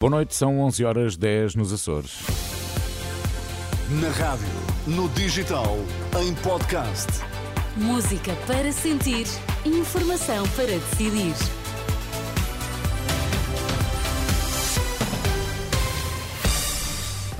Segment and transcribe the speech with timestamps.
[0.00, 2.20] Boa noite, são 11 horas 10 nos Açores.
[4.00, 4.46] Na rádio,
[4.86, 5.76] no digital,
[6.22, 7.08] em podcast.
[7.76, 9.26] Música para sentir,
[9.66, 11.34] informação para decidir.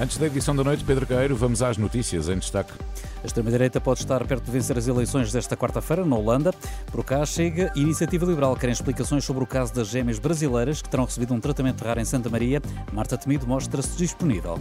[0.00, 2.72] Antes da edição da noite, Pedro Queiro, vamos às notícias em destaque.
[3.22, 6.52] A extrema-direita pode estar perto de vencer as eleições desta quarta-feira na Holanda.
[6.90, 8.54] Por cá chega Iniciativa Liberal.
[8.56, 12.04] Querem explicações sobre o caso das gêmeas brasileiras que terão recebido um tratamento raro em
[12.04, 12.62] Santa Maria.
[12.92, 14.58] Marta Temido mostra-se disponível.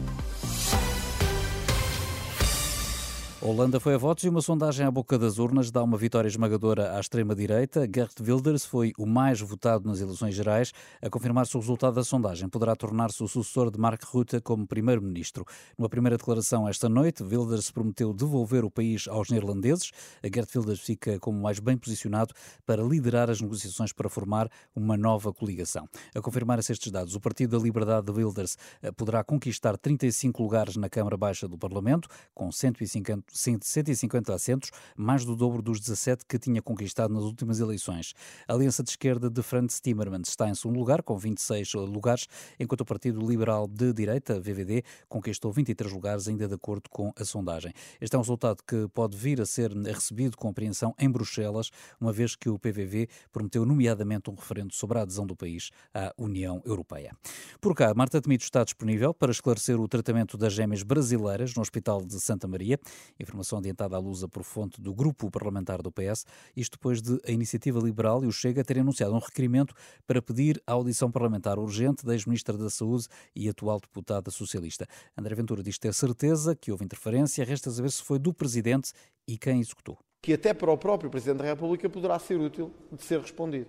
[3.49, 6.97] Holanda foi a votos e uma sondagem à boca das urnas dá uma vitória esmagadora
[6.97, 7.87] à extrema-direita.
[7.89, 10.73] Gert Wilders foi o mais votado nas eleições gerais.
[11.01, 15.45] A confirmar-se o resultado da sondagem, poderá tornar-se o sucessor de Mark Rutte como primeiro-ministro.
[15.77, 19.91] Numa primeira declaração esta noite, Wilders prometeu devolver o país aos neerlandeses.
[20.21, 22.33] A Gert Wilders fica como mais bem posicionado
[22.65, 25.87] para liderar as negociações para formar uma nova coligação.
[26.13, 30.75] A confirmar-se estes dados, o Partido da Liberdade de Wilders eh, poderá conquistar 35 lugares
[30.75, 36.39] na Câmara Baixa do Parlamento, com 150 150 assentos, mais do dobro dos 17 que
[36.39, 38.13] tinha conquistado nas últimas eleições.
[38.47, 42.27] A Aliança de Esquerda de Franz Timmermans está em segundo lugar, com 26 lugares,
[42.59, 47.23] enquanto o Partido Liberal de Direita, VVD, conquistou 23 lugares, ainda de acordo com a
[47.23, 47.73] sondagem.
[47.99, 52.11] Este é um resultado que pode vir a ser recebido com apreensão em Bruxelas, uma
[52.11, 56.61] vez que o PVV prometeu nomeadamente um referendo sobre a adesão do país à União
[56.65, 57.15] Europeia.
[57.59, 62.03] Por cá, Marta Temido está disponível para esclarecer o tratamento das gêmeas brasileiras no Hospital
[62.03, 62.79] de Santa Maria.
[63.19, 67.31] Informação adiantada à lusa por fonte do grupo parlamentar do PS, isto depois de a
[67.31, 69.73] Iniciativa Liberal e o Chega terem anunciado um requerimento
[70.05, 74.87] para pedir a audição parlamentar urgente da ex-ministra da Saúde e atual deputada socialista.
[75.17, 78.91] André Ventura diz ter certeza que houve interferência, resta saber se foi do presidente
[79.27, 79.97] e quem executou.
[80.21, 83.67] Que até para o próprio Presidente da República poderá ser útil de ser respondido.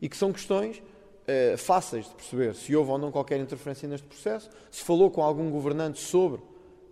[0.00, 0.82] E que são questões
[1.26, 5.22] eh, fáceis de perceber se houve ou não qualquer interferência neste processo, se falou com
[5.22, 6.40] algum governante sobre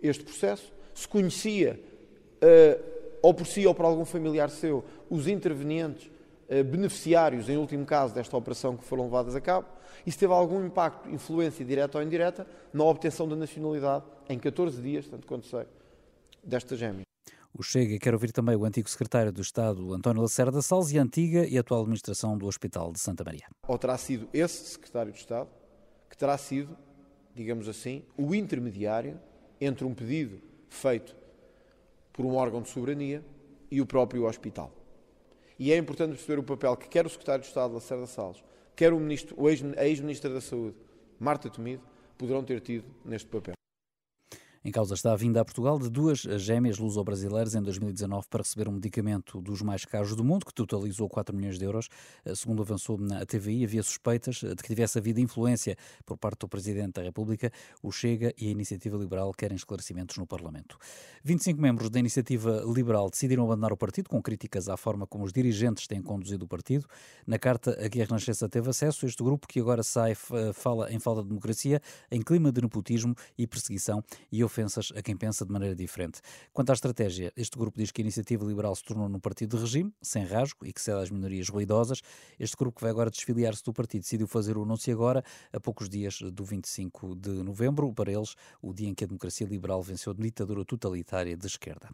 [0.01, 1.79] este processo, se conhecia
[3.21, 8.13] ou por si ou por algum familiar seu, os intervenientes uh, beneficiários, em último caso,
[8.13, 9.67] desta operação que foram levadas a cabo,
[10.05, 14.81] e se teve algum impacto, influência direta ou indireta, na obtenção da nacionalidade em 14
[14.81, 15.65] dias, tanto quanto sei,
[16.43, 17.05] desta gêmea.
[17.53, 21.03] O Chega quer ouvir também o antigo secretário do Estado, António Lacerda Salles, e a
[21.03, 23.45] antiga e atual administração do Hospital de Santa Maria.
[23.67, 25.49] Ou terá sido esse secretário de Estado
[26.09, 26.75] que terá sido,
[27.35, 29.19] digamos assim, o intermediário
[29.59, 31.15] entre um pedido feito
[32.13, 33.23] por um órgão de soberania
[33.69, 34.71] e o próprio hospital.
[35.57, 38.43] E é importante perceber o papel que quer o Secretário de Estado, Lacerda Salles,
[38.75, 39.35] quer o ministro,
[39.77, 40.75] a ex-ministra da Saúde,
[41.19, 41.83] Marta Temido,
[42.17, 43.60] poderão ter tido neste papel.
[44.63, 48.69] Em causa está a vinda a Portugal de duas gêmeas luso-brasileiras em 2019 para receber
[48.69, 51.89] um medicamento dos mais caros do mundo, que totalizou 4 milhões de euros.
[52.23, 56.47] Eh, segundo avançou na TVI, havia suspeitas de que tivesse havido influência por parte do
[56.47, 57.51] Presidente da República.
[57.81, 60.77] O Chega e a Iniciativa Liberal querem esclarecimentos no Parlamento.
[61.23, 65.33] 25 membros da Iniciativa Liberal decidiram abandonar o partido, com críticas à forma como os
[65.33, 66.85] dirigentes têm conduzido o partido.
[67.25, 70.13] Na carta a que a Renascença teve acesso, este grupo, que agora sai,
[70.53, 75.15] fala em falta de democracia, em clima de nepotismo e perseguição e ofensas a quem
[75.15, 76.19] pensa de maneira diferente.
[76.51, 79.63] Quanto à estratégia, este grupo diz que a Iniciativa Liberal se tornou num partido de
[79.63, 82.01] regime, sem rasgo e que cede às minorias ruidosas.
[82.37, 85.23] Este grupo que vai agora desfiliar-se do partido decidiu fazer o anúncio agora,
[85.53, 89.47] a poucos dias do 25 de novembro, para eles, o dia em que a democracia
[89.47, 91.89] liberal venceu a ditadura totalitária de esquerda.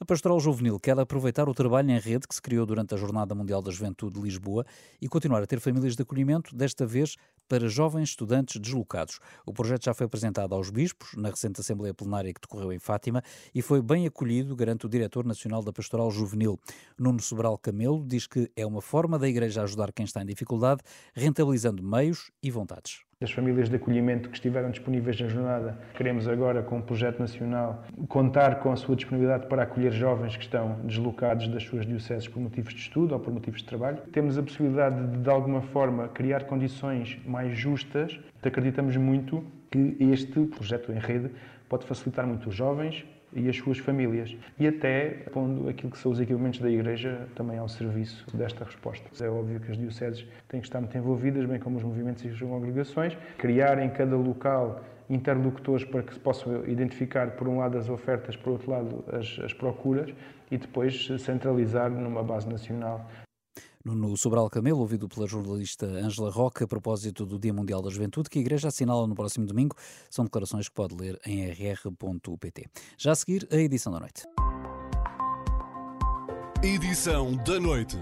[0.00, 3.36] A Pastoral Juvenil quer aproveitar o trabalho em rede que se criou durante a Jornada
[3.36, 4.66] Mundial da Juventude de Lisboa
[5.00, 7.16] e continuar a ter famílias de acolhimento, desta vez
[7.48, 9.20] para jovens estudantes deslocados.
[9.44, 13.22] O projeto já foi apresentado aos bispos na recente Assembleia Plenária que decorreu em Fátima
[13.54, 16.58] e foi bem acolhido, garante o diretor nacional da Pastoral Juvenil.
[16.98, 20.82] Nuno Sobral Camelo diz que é uma forma da Igreja ajudar quem está em dificuldade,
[21.14, 23.00] rentabilizando meios e vontades.
[23.22, 27.84] As famílias de acolhimento que estiveram disponíveis na jornada, queremos agora, com o projeto nacional,
[28.08, 32.40] contar com a sua disponibilidade para acolher jovens que estão deslocados das suas dioceses por
[32.40, 33.98] motivos de estudo ou por motivos de trabalho.
[34.12, 38.18] Temos a possibilidade de, de alguma forma, criar condições mais justas.
[38.42, 41.30] Acreditamos muito que este projeto em rede
[41.72, 43.02] pode facilitar muito os jovens,
[43.34, 44.36] e as suas famílias.
[44.58, 49.08] E até pondo aquilo que são os equipamentos da Igreja também ao serviço desta resposta.
[49.24, 52.28] É óbvio que as dioceses têm que estar muito envolvidas, bem como os movimentos e
[52.28, 57.78] as congregações, criar em cada local interlocutores para que se possam identificar, por um lado,
[57.78, 60.12] as ofertas, por outro lado, as, as procuras
[60.50, 63.08] e depois centralizar numa base nacional
[63.84, 68.30] Nuno Sobral Camelo, ouvido pela jornalista Ângela Roca a propósito do Dia Mundial da Juventude,
[68.30, 69.76] que a Igreja assinala no próximo domingo.
[70.08, 72.66] São declarações que pode ler em rr.pt.
[72.96, 74.22] Já a seguir, a edição da noite.
[76.62, 77.98] Edição da noite.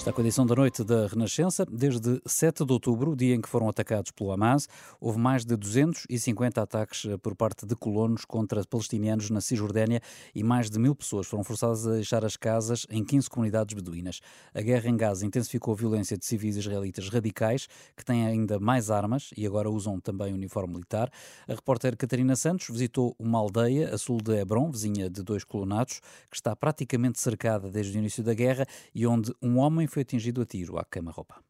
[0.00, 1.66] Está com a edição da noite da Renascença.
[1.66, 4.66] Desde 7 de outubro, dia em que foram atacados pelo Hamas,
[4.98, 10.00] houve mais de 250 ataques eh, por parte de colonos contra palestinianos na Cisjordânia
[10.34, 14.22] e mais de mil pessoas foram forçadas a deixar as casas em 15 comunidades beduínas.
[14.54, 18.90] A guerra em Gaza intensificou a violência de civis israelitas radicais, que têm ainda mais
[18.90, 21.12] armas e agora usam também uniforme militar.
[21.46, 26.00] A repórter Catarina Santos visitou uma aldeia a sul de Hebron, vizinha de dois colonatos,
[26.30, 30.40] que está praticamente cercada desde o início da guerra e onde um homem foi atingido
[30.40, 31.42] a tiro à queima-roupa.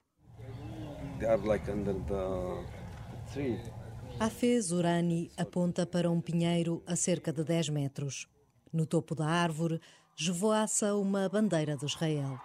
[4.19, 8.27] Hafez Urani aponta para um pinheiro a cerca de 10 metros.
[8.73, 9.81] No topo da árvore,
[10.19, 12.39] esvoaça uma bandeira de Israel.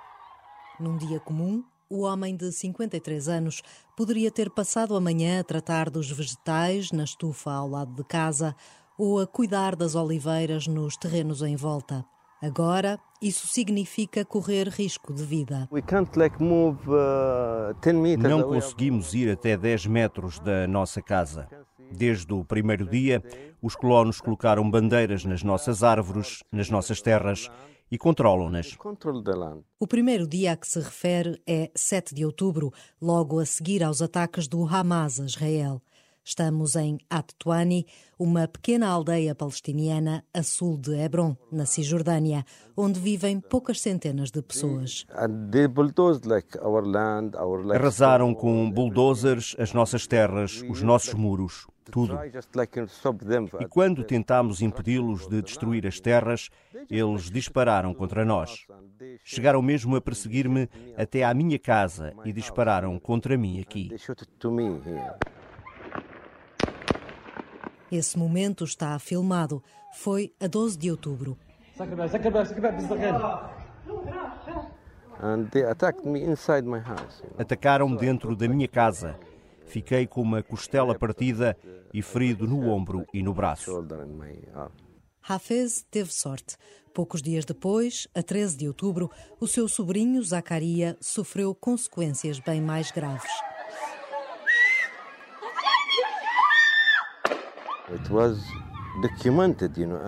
[0.80, 3.62] Num dia comum, o homem de 53 anos
[3.96, 8.56] poderia ter passado a manhã a tratar dos vegetais na estufa ao lado de casa
[8.98, 12.06] ou a cuidar das oliveiras nos terrenos em volta.
[12.46, 15.68] Agora, isso significa correr risco de vida.
[15.72, 15.80] Uh,
[18.20, 21.48] Não conseguimos ir até 10 metros da nossa casa.
[21.92, 23.24] Desde o primeiro dia,
[23.60, 27.50] os colonos colocaram bandeiras nas nossas árvores, nas nossas terras
[27.90, 28.78] e controlam-nas.
[29.80, 32.72] O primeiro dia a que se refere é 7 de outubro,
[33.02, 35.82] logo a seguir aos ataques do Hamas a Israel.
[36.28, 37.86] Estamos em At-Tuani,
[38.18, 42.44] uma pequena aldeia palestiniana a sul de Hebron, na Cisjordânia,
[42.76, 45.06] onde vivem poucas centenas de pessoas.
[47.76, 52.18] Arrasaram com bulldozers as nossas terras, os nossos muros, tudo.
[53.62, 56.50] E quando tentámos impedi-los de destruir as terras,
[56.90, 58.66] eles dispararam contra nós.
[59.24, 60.68] Chegaram mesmo a perseguir-me
[60.98, 63.92] até à minha casa e dispararam contra mim aqui.
[67.96, 69.64] Esse momento está filmado.
[69.94, 71.38] Foi a 12 de outubro.
[77.40, 79.18] Atacaram-me dentro da minha casa.
[79.66, 81.58] Fiquei com uma costela partida
[81.94, 83.72] e ferido no ombro e no braço.
[85.26, 86.58] Hafez teve sorte.
[86.94, 89.10] Poucos dias depois, a 13 de outubro,
[89.40, 93.32] o seu sobrinho Zacaria sofreu consequências bem mais graves.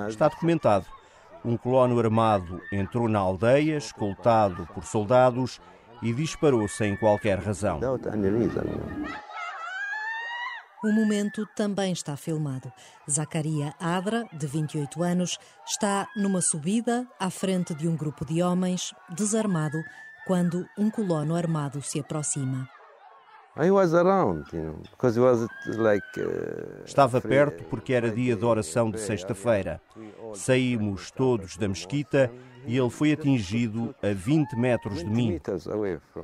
[0.07, 0.85] Está documentado.
[1.45, 5.61] Um colono armado entrou na aldeia, escoltado por soldados,
[6.01, 7.79] e disparou sem qualquer razão.
[10.83, 12.71] O momento também está filmado.
[13.09, 18.93] Zacaria Adra, de 28 anos, está numa subida à frente de um grupo de homens,
[19.09, 19.81] desarmado,
[20.25, 22.69] quando um colono armado se aproxima.
[26.85, 29.81] Estava perto porque era dia de oração de sexta-feira.
[30.33, 32.31] Saímos todos da mesquita
[32.67, 35.39] e ele foi atingido a 20 metros de mim.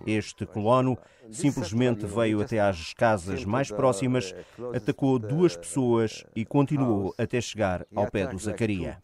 [0.06, 0.98] Este colono
[1.32, 4.36] simplesmente veio até às casas mais próximas,
[4.76, 9.00] atacou duas pessoas e continuou até chegar ao pé do Zacaria.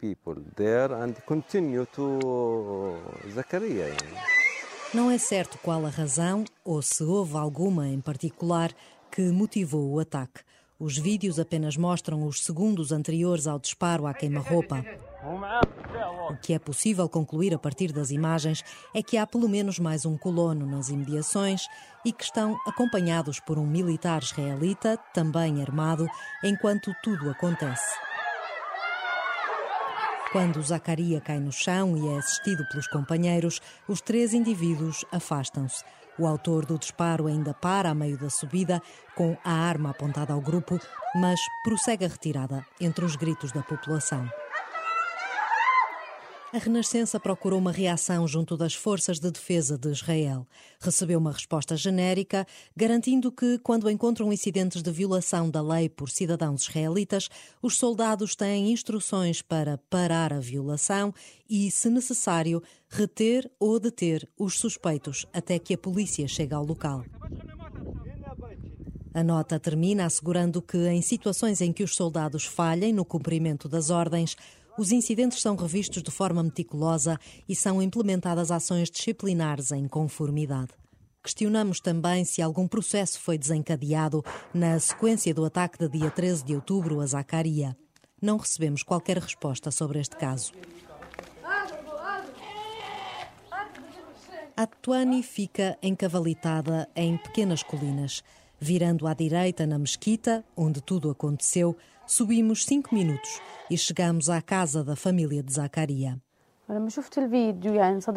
[4.92, 8.72] Não é certo qual a razão, ou se houve alguma em particular,
[9.08, 10.40] que motivou o ataque.
[10.80, 14.84] Os vídeos apenas mostram os segundos anteriores ao disparo à queima-roupa.
[16.28, 20.04] O que é possível concluir a partir das imagens é que há pelo menos mais
[20.04, 21.68] um colono nas imediações
[22.04, 26.08] e que estão acompanhados por um militar israelita, também armado,
[26.42, 28.09] enquanto tudo acontece.
[30.32, 35.82] Quando Zacaria cai no chão e é assistido pelos companheiros, os três indivíduos afastam-se.
[36.16, 38.80] O autor do disparo ainda para a meio da subida,
[39.16, 40.78] com a arma apontada ao grupo,
[41.16, 44.30] mas prossegue a retirada entre os gritos da população.
[46.52, 50.44] A Renascença procurou uma reação junto das forças de defesa de Israel.
[50.80, 52.44] Recebeu uma resposta genérica,
[52.76, 57.28] garantindo que, quando encontram incidentes de violação da lei por cidadãos israelitas,
[57.62, 61.14] os soldados têm instruções para parar a violação
[61.48, 67.04] e, se necessário, reter ou deter os suspeitos até que a polícia chegue ao local.
[69.12, 73.90] A nota termina assegurando que, em situações em que os soldados falhem no cumprimento das
[73.90, 74.36] ordens,
[74.78, 80.70] os incidentes são revistos de forma meticulosa e são implementadas ações disciplinares em conformidade.
[81.22, 84.24] Questionamos também se algum processo foi desencadeado
[84.54, 87.76] na sequência do ataque de dia 13 de outubro a Zacaria.
[88.22, 90.52] Não recebemos qualquer resposta sobre este caso.
[94.56, 98.22] A Tuani fica encavalitada em pequenas colinas.
[98.58, 101.74] Virando à direita na mesquita, onde tudo aconteceu,
[102.10, 103.40] subimos cinco minutos
[103.70, 106.20] e chegamos à casa da família de Zacaria.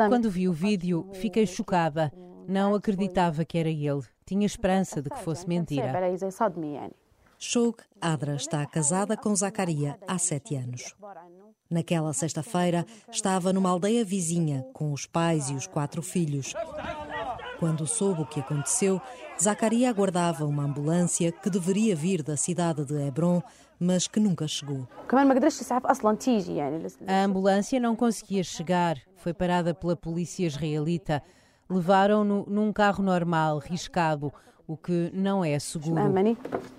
[0.10, 2.12] Quando vi o vídeo, fiquei chocada.
[2.48, 4.02] Não acreditava que era ele.
[4.26, 5.94] Tinha esperança de que fosse mentira.
[7.38, 10.96] Shog Adra está casada com Zacaria há sete anos.
[11.70, 16.54] Naquela sexta-feira, estava numa aldeia vizinha com os pais e os quatro filhos.
[17.60, 19.02] Quando soube o que aconteceu,
[19.42, 23.42] Zacaria aguardava uma ambulância que deveria vir da cidade de Hebron,
[23.84, 24.88] mas que nunca chegou.
[27.08, 28.98] A ambulância não conseguia chegar.
[29.18, 31.22] Foi parada pela polícia israelita.
[31.70, 34.32] Levaram-no num carro normal, riscado,
[34.68, 36.02] o que não é seguro.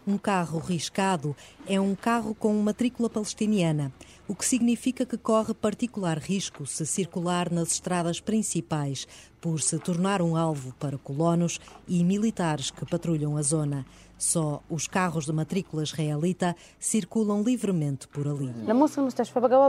[0.07, 3.93] Um carro riscado é um carro com matrícula palestiniana,
[4.27, 9.07] o que significa que corre particular risco se circular nas estradas principais,
[9.41, 13.85] por se tornar um alvo para colonos e militares que patrulham a zona.
[14.25, 18.51] Só os carros de matrícula israelita circulam livremente por ali.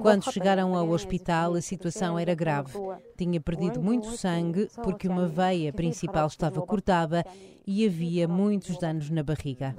[0.01, 2.71] Quando chegaram ao hospital, a situação era grave.
[3.17, 7.25] Tinha perdido muito sangue porque uma veia principal estava cortada
[7.67, 9.75] e havia muitos danos na barriga.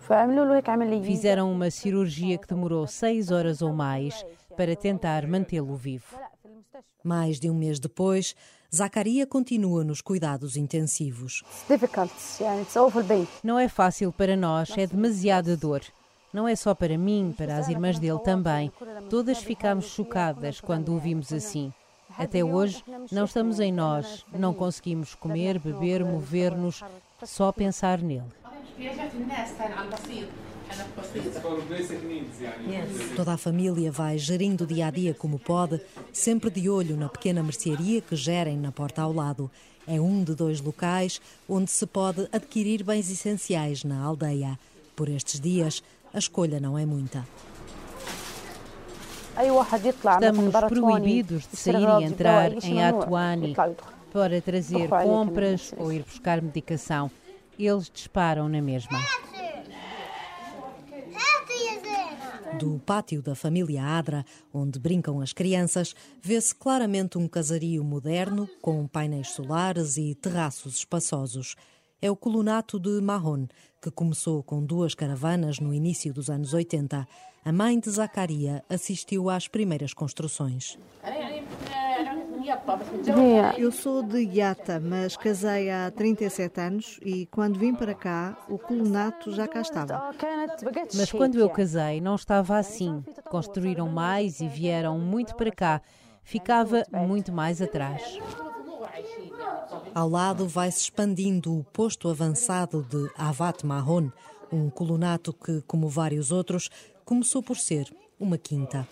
[1.02, 4.22] Fizeram uma cirurgia que demorou seis horas ou mais
[4.58, 6.18] para tentar mantê-lo vivo.
[7.02, 8.34] Mais de um mês depois,
[8.74, 11.42] Zacaria continua nos cuidados intensivos.
[13.42, 15.82] Não é fácil para nós, é demasiada dor.
[16.32, 18.70] Não é só para mim, para as irmãs dele também.
[19.08, 21.72] Todas ficamos chocadas quando o vimos assim.
[22.18, 26.82] Até hoje, não estamos em nós, não conseguimos comer, beber, mover-nos,
[27.24, 28.24] só pensar nele.
[33.14, 35.80] Toda a família vai gerindo o dia a dia como pode,
[36.12, 39.50] sempre de olho na pequena mercearia que gerem na porta ao lado.
[39.86, 44.58] É um de dois locais onde se pode adquirir bens essenciais na aldeia.
[44.94, 45.82] Por estes dias,
[46.12, 47.26] a escolha não é muita.
[49.36, 53.54] Estamos proibidos de sair e entrar em Atuani
[54.12, 57.10] para trazer compras ou ir buscar medicação.
[57.58, 58.98] Eles disparam na mesma.
[62.58, 68.86] Do pátio da família Adra, onde brincam as crianças, vê-se claramente um casario moderno, com
[68.86, 71.54] painéis solares e terraços espaçosos.
[72.00, 73.46] É o colonato de Mahon,
[73.82, 77.06] que começou com duas caravanas no início dos anos 80.
[77.44, 80.78] A mãe de Zacaria assistiu às primeiras construções.
[83.58, 88.58] Eu sou de Iata, mas casei há 37 anos e quando vim para cá, o
[88.58, 90.14] colonato já cá estava.
[90.94, 93.02] Mas quando eu casei, não estava assim.
[93.28, 95.80] Construíram mais e vieram muito para cá.
[96.22, 98.18] Ficava muito mais atrás.
[99.94, 104.10] Ao lado vai-se expandindo o posto avançado de Avat Mahon,
[104.52, 106.68] um colonato que, como vários outros,
[107.04, 108.86] começou por ser uma quinta.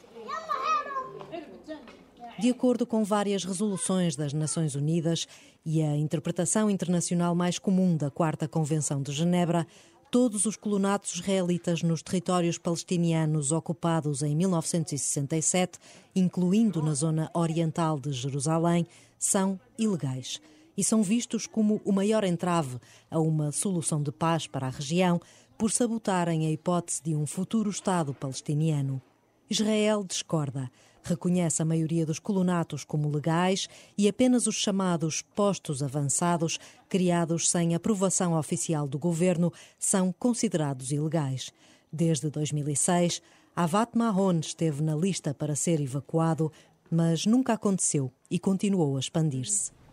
[2.36, 5.28] De acordo com várias resoluções das Nações Unidas
[5.64, 9.64] e a interpretação internacional mais comum da Quarta Convenção de Genebra,
[10.10, 15.78] todos os colonatos israelitas nos territórios palestinianos ocupados em 1967,
[16.14, 18.84] incluindo na zona oriental de Jerusalém,
[19.16, 20.40] são ilegais
[20.76, 25.20] e são vistos como o maior entrave a uma solução de paz para a região
[25.56, 29.00] por sabotarem a hipótese de um futuro Estado palestiniano.
[29.48, 30.68] Israel discorda
[31.08, 36.58] reconhece a maioria dos colonatos como legais e apenas os chamados postos avançados,
[36.88, 41.52] criados sem aprovação oficial do governo, são considerados ilegais.
[41.92, 43.22] Desde 2006,
[43.54, 46.50] Avat Mahon esteve na lista para ser evacuado,
[46.90, 49.83] mas nunca aconteceu e continuou a expandir-se.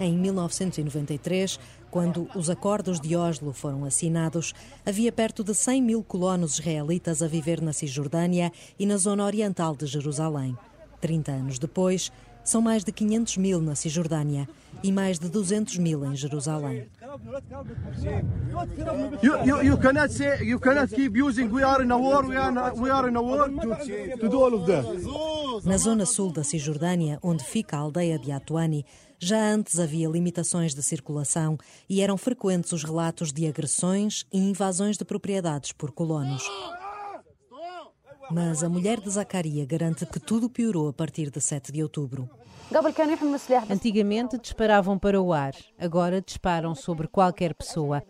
[0.00, 1.58] Em 1993,
[1.90, 7.28] quando os acordos de Oslo foram assinados, havia perto de 100 mil colonos israelitas a
[7.28, 10.56] viver na Cisjordânia e na zona oriental de Jerusalém.
[11.00, 12.12] 30 anos depois,
[12.44, 14.48] são mais de 500 mil na Cisjordânia
[14.82, 16.88] e mais de 200 mil em Jerusalém.
[19.22, 22.36] You, you, you cannot say, you cannot keep using we are in a war, we
[22.36, 24.84] are, we are in a war to, to do all of that.
[25.64, 28.84] Na zona sul da Cisjordânia, onde fica a aldeia de Atuani,
[29.18, 31.56] já antes havia limitações de circulação
[31.88, 36.42] e eram frequentes os relatos de agressões e invasões de propriedades por colonos.
[38.30, 42.28] Mas a mulher de Zacaria garante que tudo piorou a partir de 7 de outubro.
[43.70, 48.02] Antigamente disparavam para o ar, agora disparam sobre qualquer pessoa.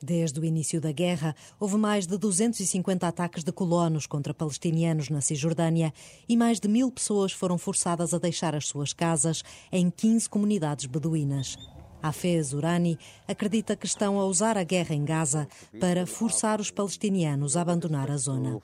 [0.00, 5.20] Desde o início da guerra, houve mais de 250 ataques de colonos contra palestinianos na
[5.20, 5.92] Cisjordânia
[6.28, 9.42] e mais de mil pessoas foram forçadas a deixar as suas casas
[9.72, 11.56] em 15 comunidades beduínas.
[12.02, 15.48] Hafez Urani acredita que estão a usar a guerra em Gaza
[15.80, 18.60] para forçar os palestinianos a abandonar a zona.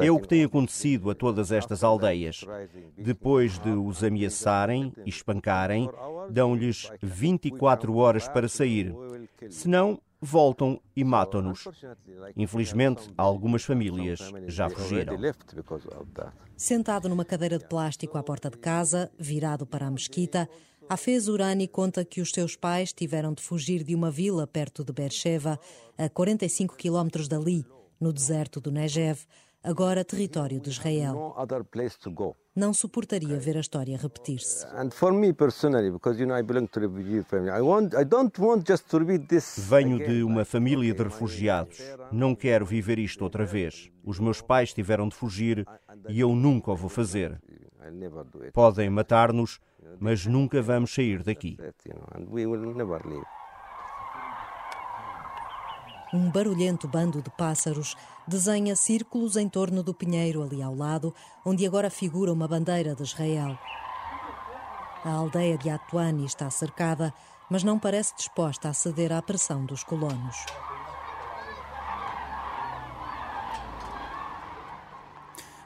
[0.00, 2.44] É o que tem acontecido a todas estas aldeias.
[2.96, 5.90] Depois de os ameaçarem e espancarem,
[6.30, 8.94] dão-lhes 24 horas para sair.
[9.50, 11.68] Senão, voltam e matam-nos.
[12.36, 15.16] Infelizmente, algumas famílias já fugiram.
[16.56, 20.48] Sentado numa cadeira de plástico à porta de casa, virado para a mesquita,
[20.88, 24.92] Hafez Urani conta que os seus pais tiveram de fugir de uma vila perto de
[24.92, 25.58] Beersheba,
[25.98, 27.66] a 45 quilómetros dali,
[28.00, 29.20] no deserto do Negev,
[29.62, 31.34] agora território de Israel.
[32.54, 34.66] Não suportaria ver a história repetir-se.
[39.58, 41.78] Venho de uma família de refugiados.
[42.12, 43.90] Não quero viver isto outra vez.
[44.04, 45.66] Os meus pais tiveram de fugir
[46.08, 47.40] e eu nunca o vou fazer.
[48.52, 49.60] Podem matar-nos,
[49.98, 51.56] mas nunca vamos sair daqui.
[56.16, 57.94] Um barulhento bando de pássaros
[58.26, 63.02] desenha círculos em torno do pinheiro ali ao lado, onde agora figura uma bandeira de
[63.02, 63.58] Israel.
[65.04, 67.12] A aldeia de Atuani está cercada,
[67.50, 70.36] mas não parece disposta a ceder à pressão dos colonos.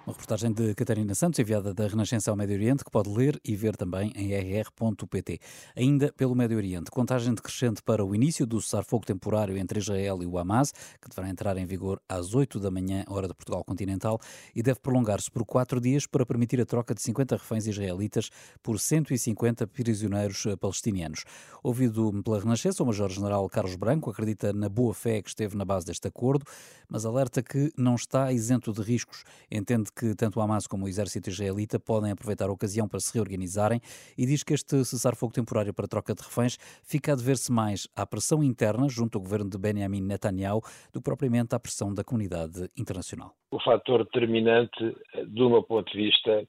[0.07, 3.55] Uma reportagem de Catarina Santos, enviada da Renascença ao Médio Oriente, que pode ler e
[3.55, 5.39] ver também em rr.pt.
[5.77, 10.27] Ainda pelo Médio Oriente, contagem decrescente para o início do cessar-fogo temporário entre Israel e
[10.27, 14.19] o Hamas, que deverá entrar em vigor às 8 da manhã, hora de Portugal continental,
[14.57, 18.31] e deve prolongar-se por quatro dias para permitir a troca de 50 reféns israelitas
[18.63, 21.25] por 150 prisioneiros palestinianos.
[21.63, 25.85] Ouvido pela Renascença, o Major-General Carlos Branco acredita na boa fé que esteve na base
[25.85, 26.47] deste acordo,
[26.89, 29.25] mas alerta que não está isento de riscos.
[29.51, 33.13] Entende que tanto o Hamas como o exército israelita podem aproveitar a ocasião para se
[33.15, 33.81] reorganizarem
[34.17, 38.07] e diz que este cessar-fogo temporário para troca de reféns fica a dever-se mais à
[38.07, 40.61] pressão interna junto ao governo de Benjamin Netanyahu
[40.93, 43.35] do que propriamente à pressão da comunidade internacional.
[43.53, 46.47] O fator determinante, do meu ponto de vista,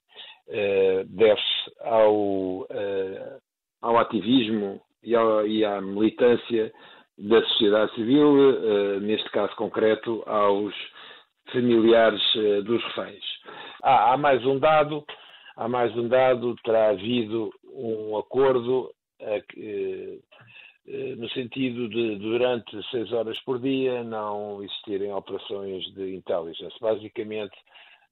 [0.47, 3.37] eh, deve-se ao, eh,
[3.81, 6.71] ao ativismo e à militância
[7.17, 10.73] da sociedade civil, eh, neste caso concreto, aos
[11.51, 12.21] familiares
[12.65, 13.23] dos reféns.
[13.83, 15.05] Ah, há mais um dado,
[15.55, 19.43] há mais um dado, terá havido um acordo eh,
[20.87, 26.75] eh, no sentido de, durante seis horas por dia, não existirem operações de intelligence.
[26.81, 27.55] Basicamente,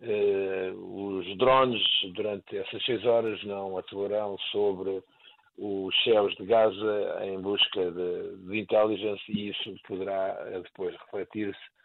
[0.02, 1.82] eh, os drones,
[2.14, 5.02] durante essas seis horas, não atuarão sobre
[5.58, 8.68] os céus de Gaza em busca de, de
[9.30, 11.79] e isso poderá depois refletir-se eh,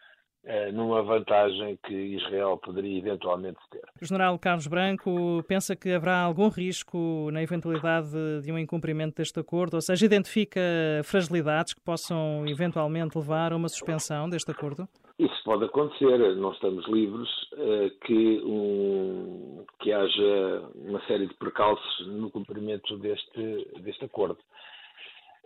[0.73, 3.81] numa vantagem que Israel poderia eventualmente ter.
[4.01, 8.09] O general Carlos Branco pensa que haverá algum risco na eventualidade
[8.43, 10.61] de um incumprimento deste acordo, ou seja, identifica
[11.03, 14.87] fragilidades que possam eventualmente levar a uma suspensão deste acordo?
[15.17, 22.07] Isso pode acontecer, não estamos livres eh, que, um, que haja uma série de percalços
[22.07, 24.37] no cumprimento deste, deste acordo.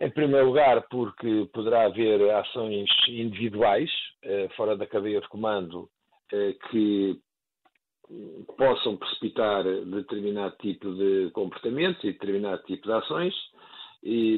[0.00, 3.90] Em primeiro lugar, porque poderá haver ações individuais,
[4.22, 5.90] eh, fora da cadeia de comando,
[6.32, 7.20] eh, que
[8.56, 13.34] possam precipitar determinado tipo de comportamento e determinado tipo de ações,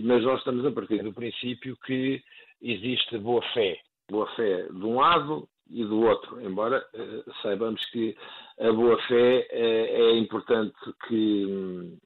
[0.02, 2.22] mas nós estamos a partir do princípio que
[2.60, 3.78] existe boa fé.
[4.10, 8.16] Boa fé de um lado e do outro, embora eh, saibamos que
[8.58, 10.74] a boa fé é importante
[11.06, 11.96] que,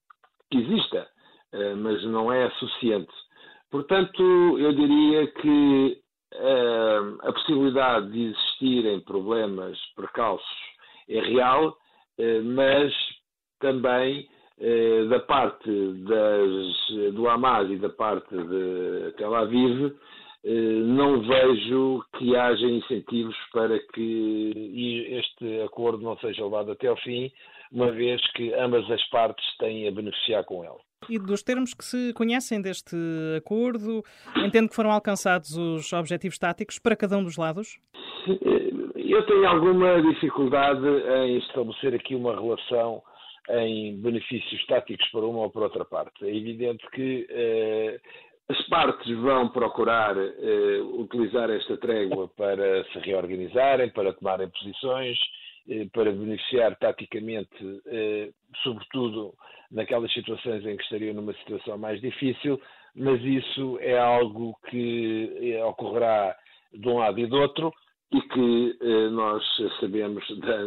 [0.50, 1.08] que exista,
[1.78, 3.25] mas não é suficiente.
[3.70, 4.22] Portanto,
[4.58, 6.00] eu diria que
[6.34, 10.46] uh, a possibilidade de existirem problemas, percalços,
[11.08, 12.92] é real, uh, mas
[13.58, 15.70] também uh, da parte
[16.04, 19.92] das, do Hamas e da parte de Tel Aviv,
[20.84, 27.32] não vejo que haja incentivos para que este acordo não seja levado até ao fim,
[27.72, 30.78] uma vez que ambas as partes têm a beneficiar com ele.
[31.08, 32.96] E dos termos que se conhecem deste
[33.36, 34.02] acordo,
[34.36, 37.78] entendo que foram alcançados os objetivos táticos para cada um dos lados?
[38.96, 40.86] Eu tenho alguma dificuldade
[41.26, 43.02] em estabelecer aqui uma relação
[43.48, 46.24] em benefícios táticos para uma ou para outra parte.
[46.24, 48.00] É evidente que eh,
[48.48, 55.35] as partes vão procurar eh, utilizar esta trégua para se reorganizarem, para tomarem posições, eh,
[55.92, 58.30] para beneficiar taticamente, eh,
[58.62, 59.34] sobretudo
[59.70, 62.60] naquelas situações em que estariam numa situação mais difícil,
[62.94, 66.36] mas isso é algo que eh, ocorrerá
[66.72, 67.72] de um lado e do outro
[68.12, 68.78] e que
[69.10, 69.42] nós
[69.80, 70.24] sabemos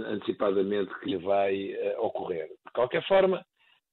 [0.08, 2.48] antecipadamente que vai ocorrer.
[2.48, 3.46] De qualquer forma,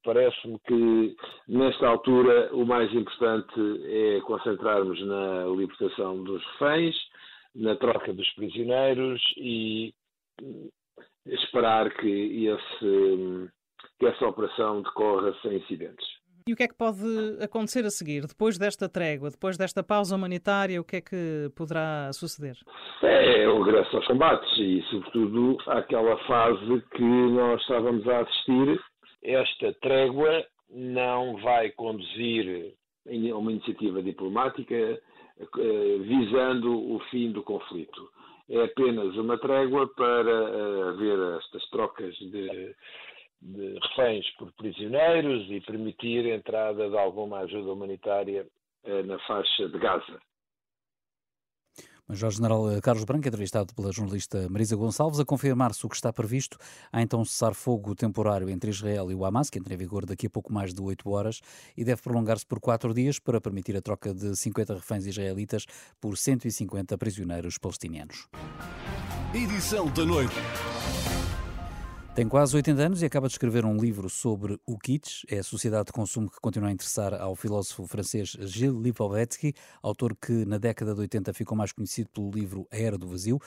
[0.03, 1.17] parece-me que
[1.47, 6.97] nesta altura o mais importante é concentrarmos na libertação dos reféns,
[7.55, 9.95] na troca dos prisioneiros e
[11.29, 13.51] esperar que, esse,
[13.99, 16.07] que essa operação decorra sem incidentes.
[16.49, 17.03] E o que é que pode
[17.43, 18.25] acontecer a seguir?
[18.25, 22.57] Depois desta trégua, depois desta pausa humanitária, o que é que poderá suceder?
[23.03, 28.81] É o regresso aos combates e, sobretudo, àquela fase que nós estávamos a assistir.
[29.25, 32.75] Esta trégua não vai conduzir
[33.09, 38.09] a uma iniciativa diplomática eh, visando o fim do conflito.
[38.49, 42.75] É apenas uma trégua para eh, haver estas trocas de
[43.41, 48.47] de reféns por prisioneiros e permitir a entrada de alguma ajuda humanitária
[48.85, 50.21] eh, na faixa de Gaza.
[52.09, 56.57] Major-General eh, Carlos Branco, entrevistado pela jornalista Marisa Gonçalves, a confirmar-se o que está previsto.
[56.93, 60.31] Há então cessar-fogo temporário entre Israel e o Hamas, que entra em vigor daqui a
[60.31, 61.41] pouco mais de 8 horas,
[61.77, 65.67] e deve prolongar-se por 4 dias para permitir a troca de 50 reféns israelitas
[66.01, 68.29] por 150 prisioneiros palestinianos.
[69.35, 70.37] Edição da noite.
[72.17, 75.43] Tem quase 80 anos e acaba de escrever um livro sobre o kitsch, é a
[75.43, 79.53] sociedade de consumo que continua a interessar ao filósofo francês Gilles Lipovetsky,
[79.83, 83.39] autor que na década de 80 ficou mais conhecido pelo livro A Era do Vazio.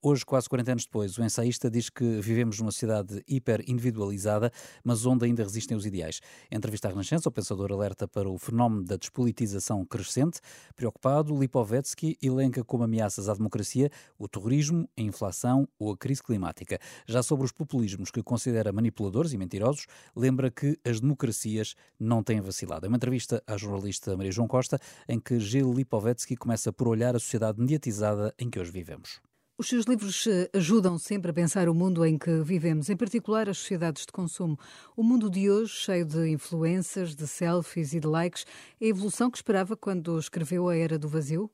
[0.00, 4.52] Hoje, quase 40 anos depois, o ensaísta diz que vivemos numa sociedade hiper individualizada,
[4.84, 6.20] mas onde ainda resistem os ideais.
[6.48, 10.38] Em entrevista à Renascença, o pensador alerta para o fenómeno da despolitização crescente.
[10.76, 16.78] Preocupado, Lipovetsky elenca como ameaças à democracia o terrorismo, a inflação ou a crise climática.
[17.04, 22.40] Já sobre os populismos que considera manipuladores e mentirosos, lembra que as democracias não têm
[22.40, 22.86] vacilado.
[22.86, 27.16] É uma entrevista à jornalista Maria João Costa, em que Gil Lipovetsky começa por olhar
[27.16, 29.20] a sociedade mediatizada em que hoje vivemos.
[29.60, 33.48] Os seus livros eh, ajudam sempre a pensar o mundo em que vivemos, em particular
[33.48, 34.56] as sociedades de consumo.
[34.96, 38.46] O mundo de hoje, cheio de influências, de selfies e de likes,
[38.80, 41.50] é a evolução que esperava quando escreveu A Era do Vazio?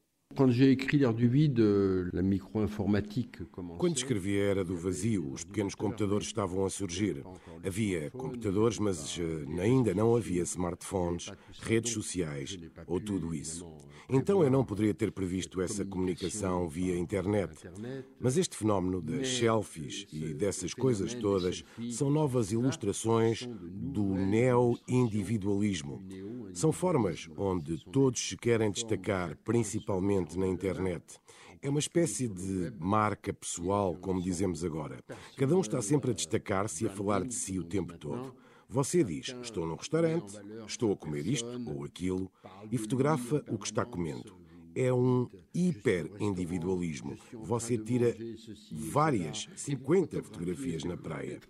[3.78, 7.24] Quando escrevi a Era do Vazio, os pequenos computadores estavam a surgir.
[7.64, 13.66] Havia computadores, mas eh, ainda não havia smartphones, redes sociais ou tudo isso.
[14.08, 17.68] Então eu não poderia ter previsto essa comunicação via internet.
[18.20, 26.02] Mas este fenómeno das selfies e dessas coisas todas são novas ilustrações do neo-individualismo.
[26.52, 31.18] São formas onde todos se querem destacar, principalmente na internet.
[31.60, 34.98] É uma espécie de marca pessoal, como dizemos agora.
[35.36, 38.34] Cada um está sempre a destacar-se e a falar de si o tempo todo.
[38.68, 42.30] Você diz: Estou num restaurante, estou a comer isto ou aquilo,
[42.70, 47.16] e fotografa o que está comendo é um hiper-individualismo.
[47.32, 48.16] Você tira
[48.70, 51.40] várias, 50 fotografias na praia.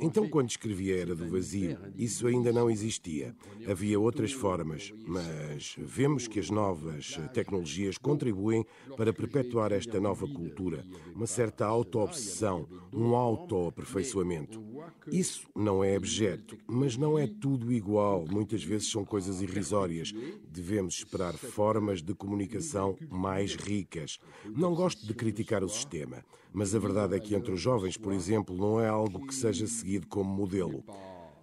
[0.00, 3.34] Então, quando escrevia Era do Vazio, isso ainda não existia.
[3.68, 8.64] Havia outras formas, mas vemos que as novas tecnologias contribuem
[8.96, 10.84] para perpetuar esta nova cultura,
[11.14, 14.62] uma certa auto-obsessão, um auto-aperfeiçoamento.
[15.10, 18.24] Isso não é abjeto, mas não é tudo igual.
[18.30, 20.12] Muitas vezes são coisas irrisórias.
[20.50, 22.96] Devemos esperar formas de comunicação comunicação
[23.38, 24.18] mais ricas.
[24.44, 28.12] Não gosto de criticar o sistema, mas a verdade é que entre os jovens, por
[28.12, 30.82] exemplo, não é algo que seja seguido como modelo.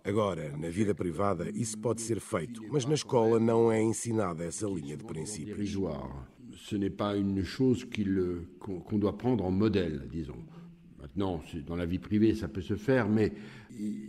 [0.04, 4.68] Agora, na vida privada, isso pode ser feito, mas na escola não é ensinada essa
[4.68, 5.78] linha de princípios.
[6.58, 7.86] Ce n'est pas une chose
[8.60, 10.44] qu'on doit prendre en modèle, disons.
[11.00, 13.34] Maintenant, dans la vie privée, ça peut se faire, mais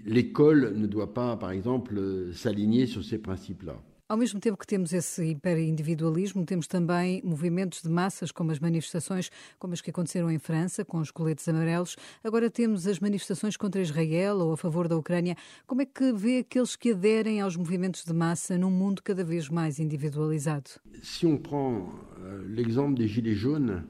[0.05, 2.01] l'école ne doit pas, par exemple,
[2.33, 3.77] s'aligner sur ces principes-là.
[4.09, 9.33] Ao mesmo tempo que temos esse hiperindividualismo, temos também movimentos de massas, como as manifestações
[9.59, 11.97] como as que aconteceram em França, com os coletes amarelos.
[12.23, 15.35] Agora temos as manifestações contra Israel ou a favor da Ucrânia.
[15.67, 19.49] Como é que vê aqueles que aderem aos movimentos de massa num mundo cada vez
[19.49, 20.71] mais individualizado?
[21.03, 21.89] Se on prend
[22.21, 23.83] euh, l'exemple des gilets jaunes,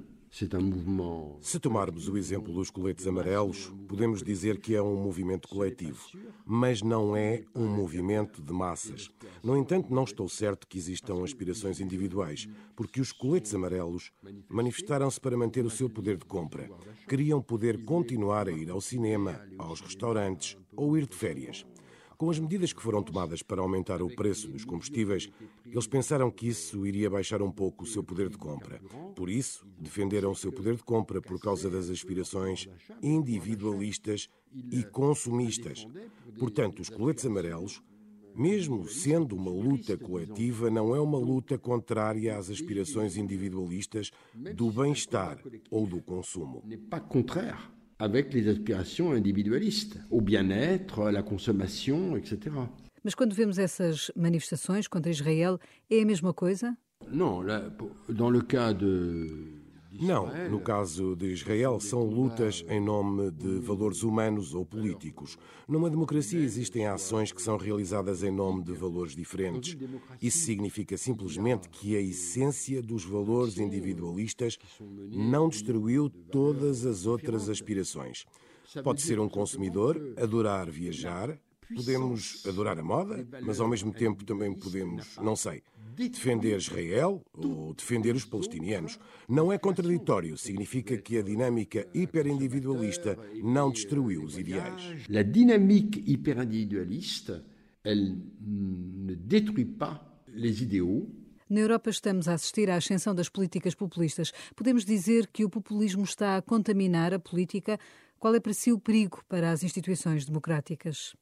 [1.40, 5.98] se tomarmos o exemplo dos coletes amarelos, podemos dizer que é um movimento coletivo,
[6.44, 9.10] mas não é um movimento de massas.
[9.42, 12.46] No entanto, não estou certo que existam aspirações individuais,
[12.76, 14.12] porque os coletes amarelos
[14.46, 16.68] manifestaram-se para manter o seu poder de compra.
[17.08, 21.64] Queriam poder continuar a ir ao cinema, aos restaurantes ou ir de férias.
[22.16, 25.30] Com as medidas que foram tomadas para aumentar o preço dos combustíveis,
[25.66, 28.80] eles pensaram que isso iria baixar um pouco o seu poder de compra.
[29.14, 32.68] Por isso, defenderam o seu poder de compra por causa das aspirações
[33.02, 34.28] individualistas
[34.70, 35.86] e consumistas.
[36.38, 37.82] Portanto, os coletes amarelos
[38.36, 44.10] mesmo sendo uma luta coletiva, não é uma luta contrária às aspirações individualistas
[44.54, 45.38] do bem-estar
[45.70, 46.62] ou do consumo
[47.98, 52.50] avec les aspirations individualistes, au bien-être, à la consommation, etc.
[53.04, 56.76] Mas quando vemos essas manifestações contra Israel, é a mesma coisa?
[57.08, 57.70] Não, là,
[58.08, 59.62] dans le cas de
[60.00, 65.38] Não, no caso de Israel, são lutas em nome de valores humanos ou políticos.
[65.68, 69.76] Numa democracia existem ações que são realizadas em nome de valores diferentes.
[70.20, 78.24] Isso significa simplesmente que a essência dos valores individualistas não destruiu todas as outras aspirações.
[78.82, 81.38] Pode ser um consumidor, adorar viajar,
[81.74, 85.62] podemos adorar a moda, mas ao mesmo tempo também podemos, não sei,
[85.96, 88.98] defender Israel ou defender os palestinianos.
[89.28, 95.06] Não é contraditório, significa que a dinâmica hiperindividualista não destruiu os ideais.
[95.08, 97.44] A dinâmica hiperindividualista,
[97.84, 101.06] elle ne détruit pas les idéaux,
[101.48, 104.32] na Europa estamos a assistir à ascensão das políticas populistas.
[104.56, 107.78] Podemos dizer que o populismo está a contaminar a política.
[108.18, 111.14] Qual é para si o perigo para as instituições democráticas?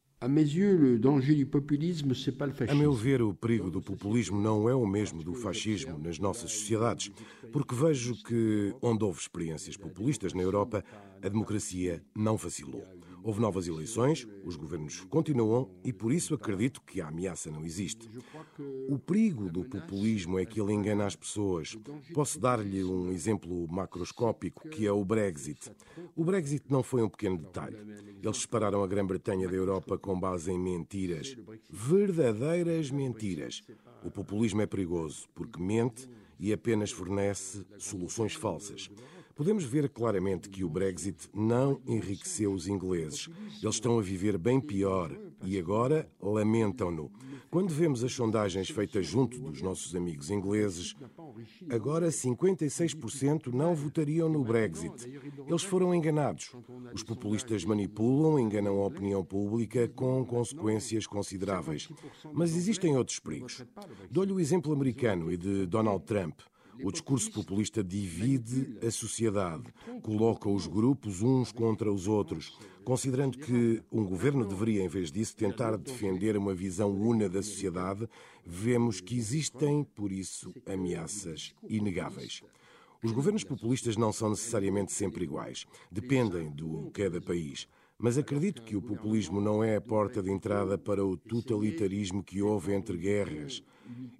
[2.72, 6.52] A meu ver, o perigo do populismo não é o mesmo do fascismo nas nossas
[6.52, 7.10] sociedades,
[7.52, 10.84] porque vejo que, onde houve experiências populistas na Europa,
[11.22, 12.84] a democracia não vacilou.
[13.24, 18.06] Houve novas eleições, os governos continuam e por isso acredito que a ameaça não existe.
[18.86, 21.74] O perigo do populismo é que ele engana as pessoas.
[22.12, 25.72] Posso dar-lhe um exemplo macroscópico, que é o Brexit.
[26.14, 27.78] O Brexit não foi um pequeno detalhe.
[28.22, 31.34] Eles separaram a Grã-Bretanha da Europa com base em mentiras.
[31.70, 33.62] Verdadeiras mentiras.
[34.04, 36.06] O populismo é perigoso porque mente
[36.38, 38.90] e apenas fornece soluções falsas.
[39.34, 43.28] Podemos ver claramente que o Brexit não enriqueceu os ingleses.
[43.60, 45.10] Eles estão a viver bem pior
[45.42, 47.10] e agora lamentam-no.
[47.50, 50.94] Quando vemos as sondagens feitas junto dos nossos amigos ingleses,
[51.68, 54.92] agora 56% não votariam no Brexit.
[55.46, 56.52] Eles foram enganados.
[56.92, 61.88] Os populistas manipulam, enganam a opinião pública com consequências consideráveis.
[62.32, 63.64] Mas existem outros perigos.
[64.10, 66.40] Dou-lhe o exemplo americano e de Donald Trump.
[66.82, 69.64] O discurso populista divide a sociedade,
[70.02, 75.36] coloca os grupos uns contra os outros, considerando que um governo deveria, em vez disso,
[75.36, 78.08] tentar defender uma visão una da sociedade,
[78.44, 82.42] vemos que existem, por isso, ameaças inegáveis.
[83.02, 87.68] Os governos populistas não são necessariamente sempre iguais, dependem do cada país.
[88.04, 92.42] Mas acredito que o populismo não é a porta de entrada para o totalitarismo que
[92.42, 93.64] houve entre guerras.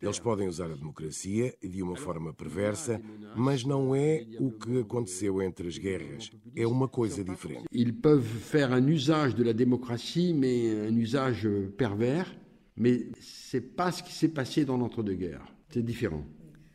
[0.01, 2.99] Eles podem usar a democracia de uma forma perversa,
[3.37, 6.31] mas não é o que aconteceu entre as guerras.
[6.57, 7.66] É uma coisa diferente.
[7.70, 12.35] Ils peuvent faire un usage de la démocratie, mais un usage pervers,
[12.75, 15.47] mais c'est pas ce qui s'est passé dans l'entre-deux-guerres.
[15.68, 15.85] C'est.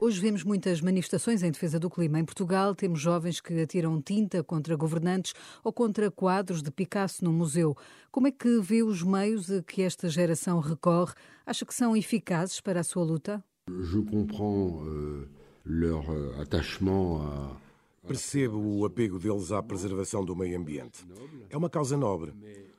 [0.01, 2.19] Hoje vemos muitas manifestações em defesa do clima.
[2.19, 7.33] Em Portugal, temos jovens que atiram tinta contra governantes ou contra quadros de Picasso no
[7.33, 7.75] museu.
[8.09, 11.13] Como é que vê os meios a que esta geração recorre?
[11.45, 13.43] Acha que são eficazes para a sua luta?
[13.67, 15.27] Je comprends uh,
[15.65, 17.57] leur euh, attachement à
[18.07, 21.05] Percebo o apego deles à preservação do meio ambiente.
[21.49, 22.33] É uma causa nobre.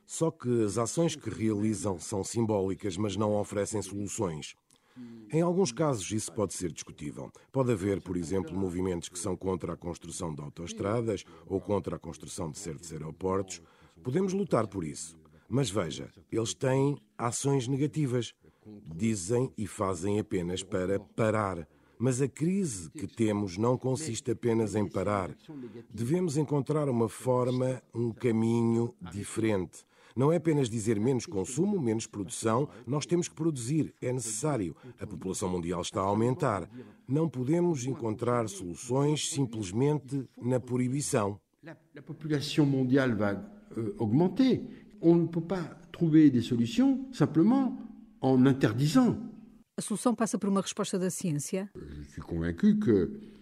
[0.07, 4.57] Só que as ações que realizam são simbólicas, mas não oferecem soluções.
[5.33, 7.31] Em alguns casos, isso pode ser discutível.
[7.53, 11.98] Pode haver, por exemplo, movimentos que são contra a construção de autoestradas ou contra a
[11.98, 13.62] construção de certos aeroportos.
[14.03, 15.16] Podemos lutar por isso.
[15.48, 18.35] Mas veja, eles têm ações negativas.
[18.94, 21.66] Dizem e fazem apenas para parar.
[21.98, 25.37] Mas a crise que temos não consiste apenas em parar.
[25.92, 29.85] Devemos encontrar uma forma, um caminho diferente.
[30.21, 34.77] Não é apenas dizer menos consumo, menos produção, nós temos que produzir, é necessário.
[35.01, 36.69] A população mundial está a aumentar.
[37.09, 41.41] Não podemos encontrar soluções simplesmente na proibição.
[41.97, 43.35] A população mundial vai
[43.79, 44.61] euh, augmenter.
[45.01, 47.79] On ne peut pas trouver des solutions simplement
[48.21, 49.17] en interdisant.
[49.75, 51.71] A solução passa por uma resposta da ciência?
[51.75, 53.39] Je suis convaincu que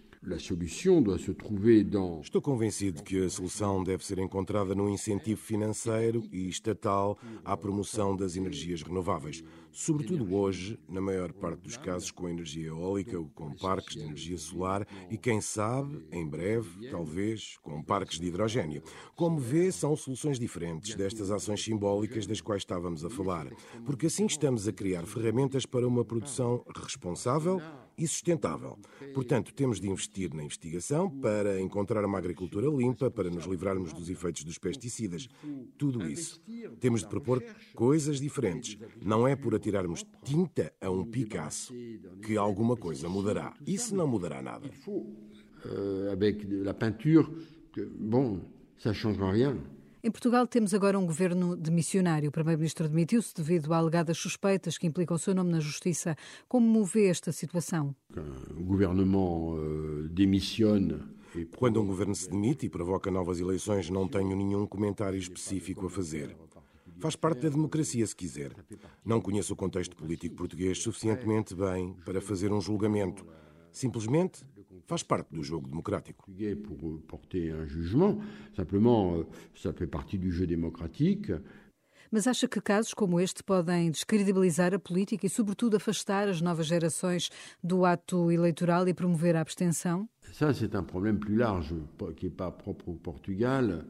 [2.21, 8.17] Estou convencido que a solução deve ser encontrada no incentivo financeiro e estatal à promoção
[8.17, 13.55] das energias renováveis, sobretudo hoje, na maior parte dos casos, com energia eólica ou com
[13.55, 18.83] parques de energia solar e, quem sabe, em breve, talvez, com parques de hidrogênio.
[19.15, 23.47] Como vê, são soluções diferentes destas ações simbólicas das quais estávamos a falar,
[23.85, 27.61] porque assim estamos a criar ferramentas para uma produção responsável
[27.99, 28.79] e sustentável.
[29.13, 34.09] Portanto, temos de investir na investigação para encontrar uma agricultura limpa, para nos livrarmos dos
[34.09, 35.27] efeitos dos pesticidas.
[35.77, 36.41] Tudo isso.
[36.79, 37.43] Temos de propor
[37.75, 38.77] coisas diferentes.
[39.01, 41.73] Não é por atirarmos tinta a um Picasso
[42.23, 43.53] que alguma coisa mudará.
[43.67, 44.69] Isso não mudará nada.
[46.13, 47.27] Avec la peinture,
[47.99, 48.39] bom,
[48.77, 49.57] ça changera rien.
[50.01, 52.29] Em Portugal temos agora um governo de missionário.
[52.29, 56.15] O primeiro-ministro demitiu-se devido a alegadas suspeitas que implicam o seu nome na justiça.
[56.47, 57.93] Como vê esta situação?
[58.57, 61.01] O governo uh, demissione
[61.57, 65.89] Quando um governo se demite e provoca novas eleições, não tenho nenhum comentário específico a
[65.89, 66.33] fazer.
[66.97, 68.53] Faz parte da democracia, se quiser.
[69.03, 73.25] Não conheço o contexto político português suficientemente bem para fazer um julgamento.
[73.69, 74.45] Simplesmente
[74.89, 76.25] faz parte do jogo democrático.
[76.63, 78.17] Pour porter un jugement,
[78.55, 79.23] simplement, euh,
[79.55, 81.31] ça fait partie du jeu démocratique.
[82.11, 86.65] Mas acha que casos como este podem descredibilizar a política e, sobretudo, afastar as novas
[86.65, 87.29] gerações
[87.63, 90.09] do ato eleitoral e promover a abstenção?
[90.31, 91.75] Ça, c'est un problème plus large,
[92.17, 93.85] qui n'est pas propre au Portugal.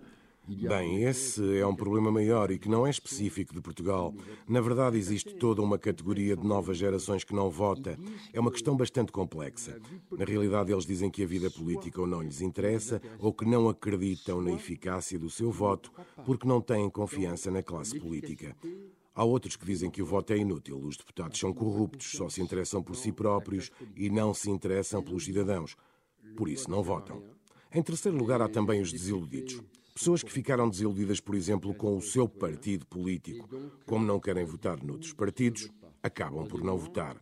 [0.50, 4.14] Bem, esse é um problema maior e que não é específico de Portugal.
[4.48, 8.00] Na verdade, existe toda uma categoria de novas gerações que não vota.
[8.34, 9.80] É uma questão bastante complexa.
[10.12, 13.70] Na realidade, eles dizem que a vida política ou não lhes interessa ou que não
[13.70, 15.92] acreditam na eficácia do seu voto
[16.26, 18.56] porque não têm confiança na classe política.
[19.14, 22.42] Há outros que dizem que o voto é inútil, os deputados são corruptos, só se
[22.42, 25.76] interessam por si próprios e não se interessam pelos cidadãos.
[26.36, 27.22] Por isso, não votam.
[27.72, 29.62] Em terceiro lugar, há também os desiludidos.
[30.00, 33.50] Pessoas que ficaram desiludidas, por exemplo, com o seu partido político.
[33.86, 35.70] Como não querem votar noutros partidos,
[36.02, 37.22] acabam por não votar.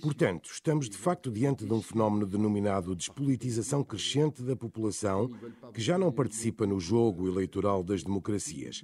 [0.00, 5.30] Portanto, estamos de facto diante de um fenómeno denominado despolitização crescente da população
[5.74, 8.82] que já não participa no jogo eleitoral das democracias.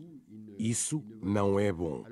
[0.59, 2.05] Isso não é bom.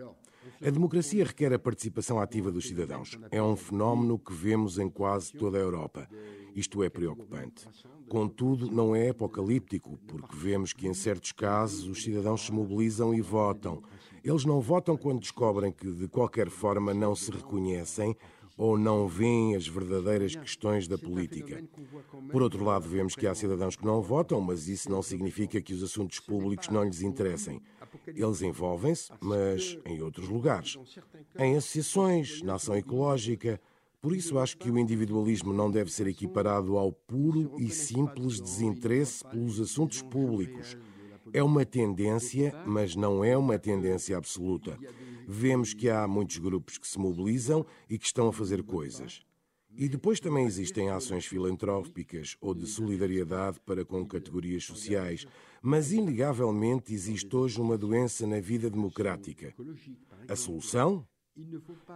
[0.60, 3.16] A democracia requer a participação ativa dos cidadãos.
[3.30, 6.08] É um fenómeno que vemos em quase toda a Europa.
[6.54, 7.64] Isto é preocupante.
[8.08, 13.20] Contudo, não é apocalíptico, porque vemos que, em certos casos, os cidadãos se mobilizam e
[13.20, 13.82] votam.
[14.24, 18.16] Eles não votam quando descobrem que, de qualquer forma, não se reconhecem
[18.56, 21.62] ou não veem as verdadeiras questões da política.
[22.32, 25.72] Por outro lado, vemos que há cidadãos que não votam, mas isso não significa que
[25.72, 27.62] os assuntos públicos não lhes interessem.
[28.06, 30.78] Eles envolvem-se, mas em outros lugares.
[31.38, 33.60] Em associações, na ação ecológica,
[34.00, 39.24] por isso acho que o individualismo não deve ser equiparado ao puro e simples desinteresse
[39.24, 40.76] pelos assuntos públicos.
[41.32, 44.78] É uma tendência, mas não é uma tendência absoluta.
[45.26, 49.20] Vemos que há muitos grupos que se mobilizam e que estão a fazer coisas.
[49.78, 55.24] E depois também existem ações filantrópicas ou de solidariedade para com categorias sociais,
[55.62, 59.54] mas inegavelmente existe hoje uma doença na vida democrática.
[60.26, 61.06] A solução?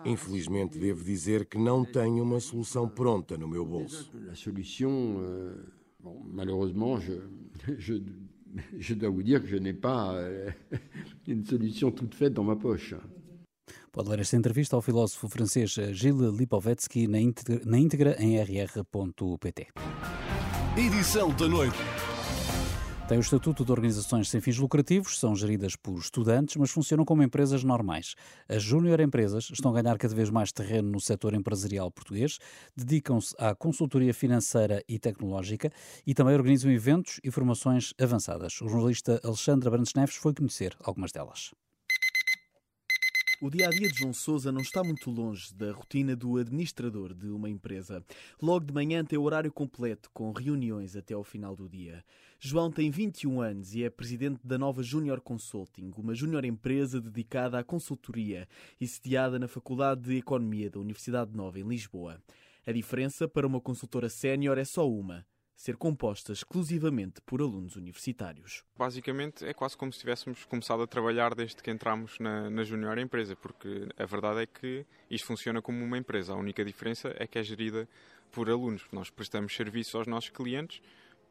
[0.05, 4.13] Infelizmente, devo dizer que não tenho uma solução pronta no meu bolso.
[4.31, 5.53] A solução, euh,
[6.33, 7.01] malheureusement,
[8.79, 10.53] je dois vous dire que je n'ai pas euh,
[11.27, 12.95] une solution toute faite dans ma poche.
[13.93, 19.67] Pode ler esta entrevista ao filósofo francês Gilles Lipovetsky na íntegra, na íntegra em rr.pt.
[20.79, 21.77] Edição da noite.
[23.07, 27.23] Tem o estatuto de organizações sem fins lucrativos, são geridas por estudantes, mas funcionam como
[27.23, 28.15] empresas normais.
[28.49, 32.39] As júnior empresas estão a ganhar cada vez mais terreno no setor empresarial português,
[32.75, 35.71] dedicam-se à consultoria financeira e tecnológica
[36.07, 38.59] e também organizam eventos e formações avançadas.
[38.63, 41.51] O jornalista Alexandre Brandes Neves foi conhecer algumas delas.
[43.43, 47.13] O dia a dia de João Souza não está muito longe da rotina do administrador
[47.13, 48.01] de uma empresa.
[48.41, 52.05] Logo de manhã tem o horário completo, com reuniões até ao final do dia.
[52.39, 57.59] João tem 21 anos e é presidente da Nova Junior Consulting, uma junior empresa dedicada
[57.59, 58.47] à consultoria
[58.81, 62.23] e sediada na Faculdade de Economia da Universidade Nova, em Lisboa.
[62.65, 65.27] A diferença para uma consultora sénior é só uma
[65.63, 68.65] ser composta exclusivamente por alunos universitários.
[68.77, 72.99] Basicamente é quase como se tivéssemos começado a trabalhar desde que entramos na, na Junior
[72.99, 76.33] Empresa, porque a verdade é que isto funciona como uma empresa.
[76.33, 77.89] A única diferença é que é gerida
[78.33, 78.89] por alunos.
[78.91, 80.83] Nós prestamos serviço aos nossos clientes,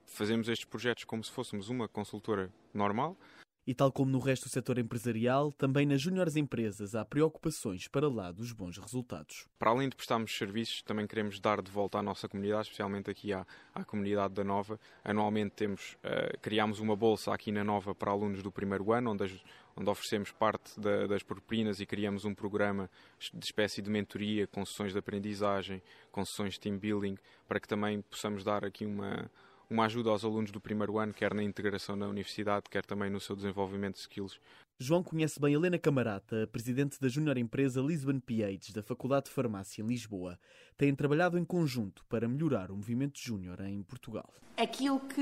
[0.05, 3.17] fazemos estes projetos como se fôssemos uma consultora normal,
[3.65, 8.09] e tal como no resto do setor empresarial, também nas júniores empresas há preocupações para
[8.09, 9.47] lá dos bons resultados.
[9.59, 13.31] Para além de prestarmos serviços, também queremos dar de volta à nossa comunidade, especialmente aqui
[13.33, 14.79] à, à comunidade da Nova.
[15.03, 19.41] Anualmente temos, uh, criámos uma bolsa aqui na Nova para alunos do primeiro ano, onde,
[19.75, 22.89] onde oferecemos parte da, das propinas e criamos um programa
[23.33, 25.81] de espécie de mentoria, com sessões de aprendizagem,
[26.11, 27.15] com sessões de team building,
[27.47, 29.29] para que também possamos dar aqui uma
[29.71, 33.21] uma ajuda aos alunos do primeiro ano, quer na integração na universidade, quer também no
[33.21, 34.37] seu desenvolvimento de skills.
[34.77, 39.81] João conhece bem Helena Camarata, presidente da junior empresa Lisbon PH da Faculdade de Farmácia
[39.81, 40.37] em Lisboa.
[40.77, 44.33] Têm trabalhado em conjunto para melhorar o movimento júnior em Portugal.
[44.57, 45.21] Aquilo que,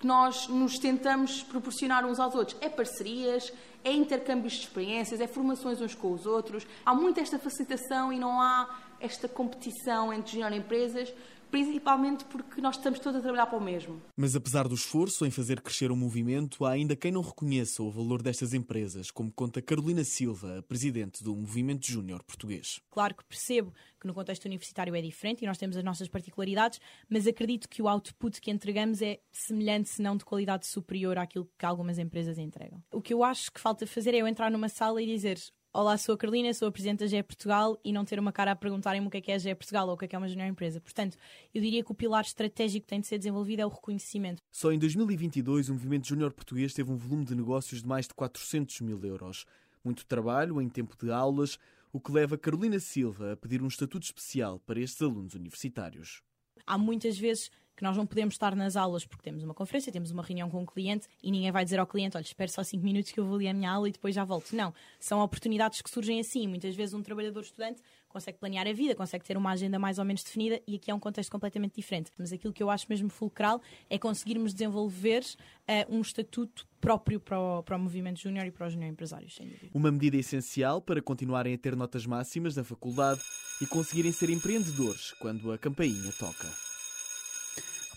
[0.00, 3.52] que nós nos tentamos proporcionar uns aos outros é parcerias,
[3.84, 6.66] é intercâmbios de experiências, é formações uns com os outros.
[6.86, 11.12] Há muito esta facilitação e não há esta competição entre junior empresas
[11.50, 14.00] principalmente porque nós estamos todos a trabalhar para o mesmo.
[14.16, 17.90] Mas apesar do esforço em fazer crescer o movimento, há ainda quem não reconheça o
[17.90, 22.80] valor destas empresas, como conta Carolina Silva, presidente do Movimento Júnior Português.
[22.90, 26.80] Claro que percebo que no contexto universitário é diferente e nós temos as nossas particularidades,
[27.08, 31.48] mas acredito que o output que entregamos é semelhante, se não de qualidade superior àquilo
[31.58, 32.82] que algumas empresas entregam.
[32.92, 35.38] O que eu acho que falta fazer é eu entrar numa sala e dizer
[35.80, 38.50] Olá, sou a Carolina, sou a Presidente da GE Portugal e não ter uma cara
[38.50, 40.16] a perguntarem-me o que é que é a GE Portugal ou o que é que
[40.16, 40.80] é uma junior empresa.
[40.80, 41.16] Portanto,
[41.54, 44.42] eu diria que o pilar estratégico que tem de ser desenvolvido é o reconhecimento.
[44.50, 48.14] Só em 2022 o movimento júnior português teve um volume de negócios de mais de
[48.14, 49.46] 400 mil euros.
[49.84, 51.60] Muito trabalho em tempo de aulas,
[51.92, 56.22] o que leva Carolina Silva a pedir um estatuto especial para estes alunos universitários.
[56.66, 60.10] Há muitas vezes que nós não podemos estar nas aulas porque temos uma conferência, temos
[60.10, 62.64] uma reunião com o um cliente e ninguém vai dizer ao cliente: olha, espere só
[62.64, 64.54] 5 minutos que eu vou ali a minha aula e depois já volto.
[64.54, 64.74] Não.
[64.98, 66.48] São oportunidades que surgem assim.
[66.48, 70.04] Muitas vezes um trabalhador estudante consegue planear a vida, consegue ter uma agenda mais ou
[70.04, 72.10] menos definida e aqui é um contexto completamente diferente.
[72.18, 77.38] Mas aquilo que eu acho mesmo fulcral é conseguirmos desenvolver uh, um estatuto próprio para
[77.38, 79.70] o, para o movimento júnior e para os júnior empresários, sem dúvida.
[79.72, 83.20] Uma medida essencial para continuarem a ter notas máximas na faculdade
[83.62, 86.67] e conseguirem ser empreendedores quando a campainha toca.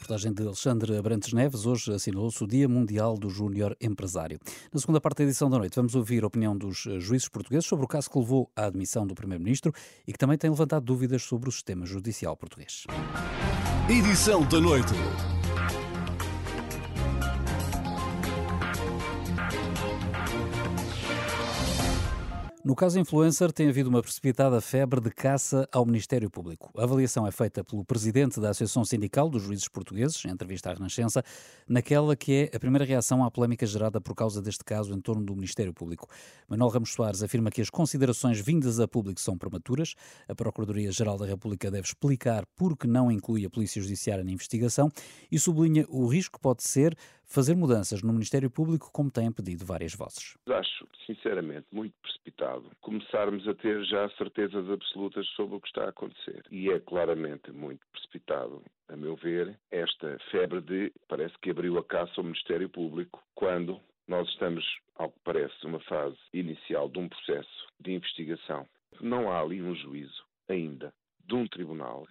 [0.01, 1.63] Reportagem de Alexandre Abrantes Neves.
[1.63, 4.39] Hoje assinalou-se o Dia Mundial do Júnior Empresário.
[4.73, 7.67] Na segunda parte da edição da noite, vamos ouvir a opinião dos eh, juízes portugueses
[7.67, 9.71] sobre o caso que levou à admissão do Primeiro-Ministro
[10.07, 12.85] e que também tem levantado dúvidas sobre o sistema judicial português.
[13.87, 14.95] Edição da noite.
[22.63, 26.69] No caso influencer, tem havido uma precipitada febre de caça ao Ministério Público.
[26.77, 30.73] A avaliação é feita pelo presidente da Associação Sindical dos Juízes Portugueses, em entrevista à
[30.75, 31.23] Renascença,
[31.67, 35.25] naquela que é a primeira reação à polémica gerada por causa deste caso em torno
[35.25, 36.07] do Ministério Público.
[36.47, 39.95] Manuel Ramos Soares afirma que as considerações vindas a público são prematuras.
[40.29, 44.91] A Procuradoria-Geral da República deve explicar por que não inclui a Polícia Judiciária na investigação
[45.31, 46.95] e sublinha o risco que pode ser
[47.31, 50.37] fazer mudanças no Ministério Público, como têm pedido várias vozes.
[50.47, 55.89] Acho, sinceramente, muito precipitado começarmos a ter já certezas absolutas sobre o que está a
[55.89, 56.43] acontecer.
[56.51, 61.83] E é claramente muito precipitado, a meu ver, esta febre de parece que abriu a
[61.83, 64.65] caça ao Ministério Público quando nós estamos,
[64.95, 68.67] ao que parece, numa fase inicial de um processo de investigação.
[68.99, 70.93] Não há ali um juízo ainda
[71.25, 72.05] de um tribunal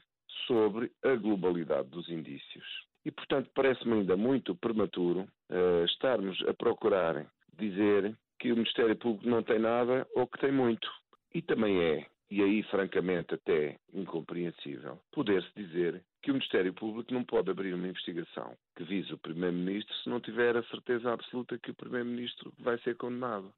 [0.46, 2.89] sobre a globalidade dos indícios.
[3.04, 7.26] E, portanto, parece-me ainda muito prematuro uh, estarmos a procurar
[7.58, 10.88] dizer que o Ministério Público não tem nada ou que tem muito.
[11.34, 17.24] E também é, e aí francamente até incompreensível, poder-se dizer que o Ministério Público não
[17.24, 21.70] pode abrir uma investigação que vise o Primeiro-Ministro se não tiver a certeza absoluta que
[21.70, 23.52] o Primeiro-Ministro vai ser condenado.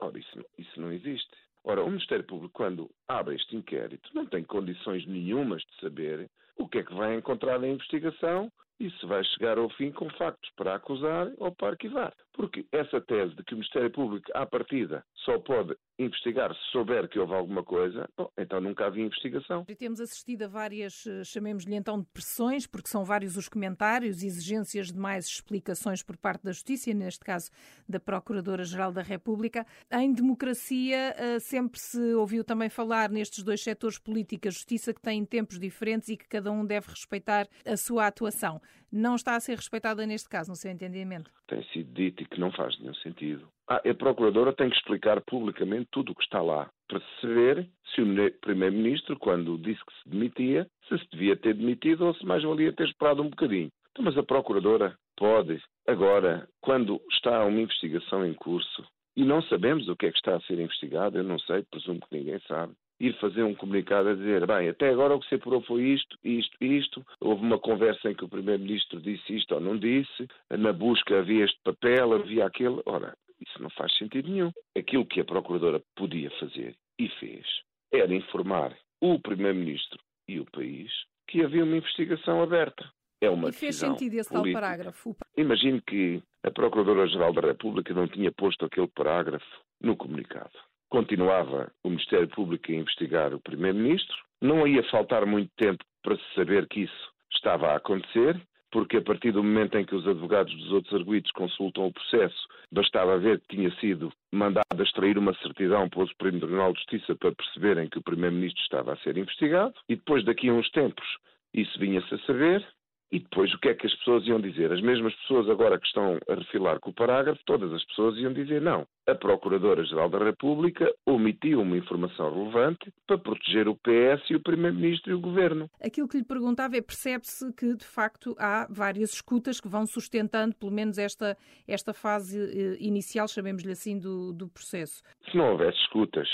[0.00, 1.30] Ora, isso, isso não existe.
[1.64, 6.68] Ora, o Ministério Público, quando abre este inquérito, não tem condições nenhumas de saber o
[6.68, 10.74] que é que vai encontrar na investigação isso vai chegar ao fim com factos para
[10.74, 12.12] acusar ou para arquivar.
[12.32, 17.08] Porque essa tese de que o Ministério Público, à partida, só pode investigar se souber
[17.08, 19.64] que houve alguma coisa, bom, então nunca havia investigação.
[19.68, 24.22] E temos assistido a várias, eh, chamemos-lhe então de pressões, porque são vários os comentários,
[24.22, 27.50] exigências de mais explicações por parte da Justiça, neste caso
[27.88, 29.66] da Procuradora-Geral da República.
[29.90, 35.24] Em democracia eh, sempre se ouviu também falar nestes dois setores política, justiça, que têm
[35.24, 38.60] tempos diferentes e que cada um deve respeitar a sua atuação.
[38.90, 41.30] Não está a ser respeitada neste caso, no seu entendimento?
[41.46, 43.48] Tem sido dito e que não faz nenhum sentido.
[43.70, 48.40] Ah, a Procuradora tem que explicar publicamente tudo o que está lá, para se o
[48.40, 52.72] Primeiro-Ministro, quando disse que se demitia, se se devia ter demitido ou se mais valia
[52.72, 53.68] ter esperado um bocadinho.
[53.90, 59.86] Então, mas a Procuradora pode, agora, quando está uma investigação em curso, e não sabemos
[59.88, 62.72] o que é que está a ser investigado, eu não sei, presumo que ninguém sabe,
[62.98, 66.16] ir fazer um comunicado a dizer, bem, até agora o que se apurou foi isto,
[66.24, 70.72] isto, isto, houve uma conversa em que o Primeiro-Ministro disse isto ou não disse, na
[70.72, 72.80] busca havia este papel, havia aquele.
[72.86, 74.52] Ora, isso não faz sentido nenhum.
[74.76, 77.46] Aquilo que a Procuradora podia fazer e fez
[77.92, 80.90] era informar o Primeiro-Ministro e o país
[81.26, 82.90] que havia uma investigação aberta.
[83.20, 84.52] É uma e fez sentido esse política.
[84.52, 85.16] tal parágrafo?
[85.36, 89.46] Imagino que a Procuradora-Geral da República não tinha posto aquele parágrafo
[89.80, 90.52] no comunicado.
[90.88, 94.16] Continuava o Ministério Público a investigar o Primeiro-Ministro.
[94.40, 98.40] Não ia faltar muito tempo para se saber que isso estava a acontecer
[98.70, 102.48] porque a partir do momento em que os advogados dos outros arguidos consultam o processo,
[102.72, 107.14] bastava ver que tinha sido mandado extrair uma certidão para o Supremo Tribunal de Justiça
[107.16, 111.06] para perceberem que o Primeiro-Ministro estava a ser investigado, e depois daqui a uns tempos
[111.54, 112.66] isso vinha-se a saber,
[113.10, 114.70] E depois o que é que as pessoas iam dizer?
[114.70, 118.32] As mesmas pessoas agora que estão a refilar com o parágrafo, todas as pessoas iam
[118.32, 118.86] dizer não.
[119.06, 125.10] A Procuradora-Geral da República omitiu uma informação relevante para proteger o PS e o Primeiro-Ministro
[125.10, 125.70] e o Governo.
[125.82, 130.54] Aquilo que lhe perguntava é, percebe-se que, de facto, há várias escutas que vão sustentando,
[130.54, 131.34] pelo menos, esta,
[131.66, 135.02] esta fase eh, inicial, chamemos-lhe assim, do, do processo.
[135.30, 136.28] Se não houvesse escutas,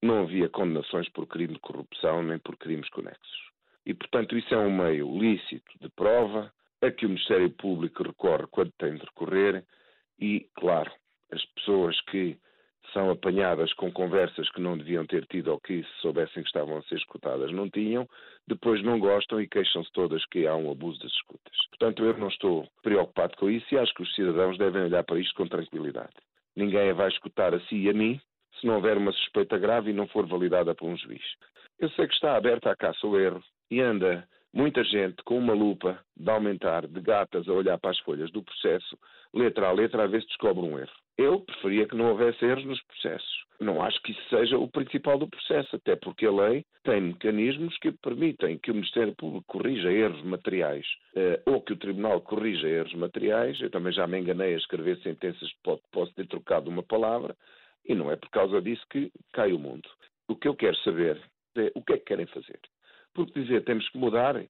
[0.00, 3.51] não havia condenações por crime de corrupção nem por crimes conexos.
[3.84, 8.46] E, portanto, isso é um meio lícito de prova a que o Ministério Público recorre
[8.50, 9.64] quando tem de recorrer
[10.18, 10.90] e, claro,
[11.30, 12.36] as pessoas que
[12.92, 16.76] são apanhadas com conversas que não deviam ter tido ou que, se soubessem que estavam
[16.76, 18.08] a ser escutadas, não tinham,
[18.46, 21.56] depois não gostam e queixam-se todas que há um abuso das escutas.
[21.70, 25.18] Portanto, eu não estou preocupado com isso e acho que os cidadãos devem olhar para
[25.18, 26.12] isto com tranquilidade.
[26.56, 28.20] Ninguém vai escutar a si e a mim
[28.60, 31.22] se não houver uma suspeita grave e não for validada por um juiz.
[31.78, 33.42] Eu sei que está aberta a caça ao erro,
[33.72, 37.98] e anda muita gente com uma lupa de aumentar de gatas a olhar para as
[38.00, 38.98] folhas do processo,
[39.32, 40.92] letra a letra, a ver se descobre um erro.
[41.16, 43.44] Eu preferia que não houvesse erros nos processos.
[43.58, 47.74] Não acho que isso seja o principal do processo, até porque a lei tem mecanismos
[47.78, 52.68] que permitem que o Ministério Público corrija erros materiais eh, ou que o Tribunal corrija
[52.68, 53.58] erros materiais.
[53.58, 57.34] Eu também já me enganei a escrever sentenças que posso ter trocado uma palavra
[57.86, 59.88] e não é por causa disso que cai o mundo.
[60.28, 61.18] O que eu quero saber
[61.56, 62.60] é o que é que querem fazer.
[63.14, 64.42] Porque dizer temos que mudar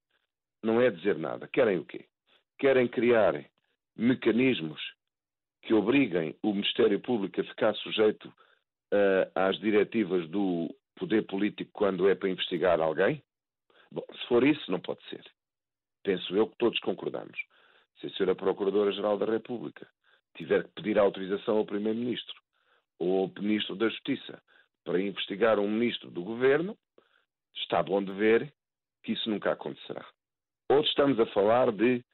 [0.63, 1.49] não é dizer nada.
[1.49, 2.07] Querem o quê?
[2.59, 3.45] Querem criar
[3.97, 4.81] mecanismos
[5.63, 12.09] que obriguem o Ministério Público a ficar sujeito uh, às diretivas do poder político quando
[12.09, 13.23] é para investigar alguém?
[13.91, 15.25] Bom, se for isso, não pode ser.
[16.03, 17.39] Penso eu que todos concordamos.
[18.01, 18.35] Se a Sra.
[18.35, 19.87] Procuradora-Geral da República
[20.37, 22.35] tiver que pedir autorização ao Primeiro-Ministro
[22.99, 24.43] ou ao Ministro da Justiça
[24.85, 26.77] para investigar um Ministro do Governo,
[27.57, 28.53] está bom de ver
[29.03, 30.05] que isso nunca acontecerá.
[30.69, 32.05] Ou estamos a falar de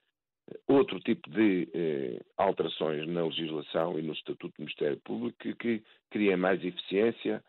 [0.66, 5.84] outro tipo de eh, alterações na legislação e no Estatuto do Ministério Público que, que
[6.11, 7.43] criem mais eficiência,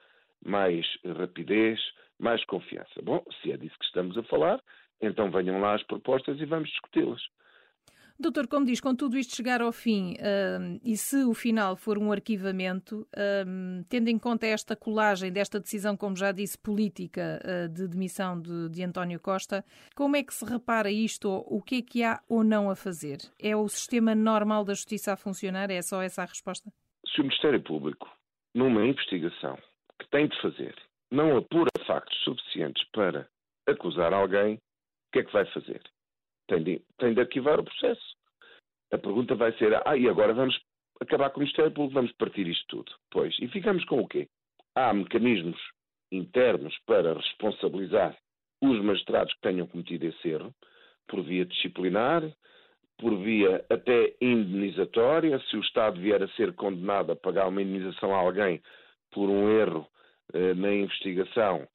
[0.46, 0.86] mais
[1.18, 1.80] rapidez,
[2.20, 3.02] mais confiança.
[3.02, 4.62] Bom, se é disso que estamos a falar,
[5.02, 7.22] então venham lá as propostas e vamos discuti-las.
[8.22, 11.98] Doutor, como diz, quando tudo isto chegar ao fim uh, e se o final for
[11.98, 17.70] um arquivamento, uh, tendo em conta esta colagem desta decisão, como já disse, política uh,
[17.70, 19.64] de demissão de, de, António Costa,
[19.96, 21.30] como é que se repara isto?
[21.30, 23.20] Ou, o que é que há ou não a fazer?
[23.42, 25.72] É o sistema normal da justiça a funcionar?
[25.72, 26.70] É só essa a resposta?
[27.08, 28.06] Se o Ministério Público,
[28.54, 29.58] numa investigação
[29.98, 30.76] que tem de fazer,
[31.10, 33.30] não apura factos suficientes para
[33.66, 35.82] acusar alguém, o que é que vai fazer?
[36.50, 38.16] Tem de, tem de arquivar o processo.
[38.92, 40.60] A pergunta vai ser: ah, e agora vamos
[41.00, 42.92] acabar com o Ministério Público, vamos partir isto tudo.
[43.12, 44.28] Pois, e ficamos com o quê?
[44.76, 45.60] Há mecanismos
[46.12, 48.18] internos para responsabilizar
[48.62, 50.54] os magistrados que tenham cometido esse erro,
[51.08, 52.24] por via disciplinar,
[52.98, 55.40] por via até indenizatória.
[55.50, 58.62] Se o Estado vier a ser condenado a pagar uma indenização a alguém
[59.12, 59.88] por um erro
[60.34, 61.68] eh, na investigação,